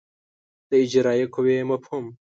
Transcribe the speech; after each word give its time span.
د 0.69 0.71
اجرایه 0.85 1.27
قوې 1.33 1.57
مفهوم 1.69 2.05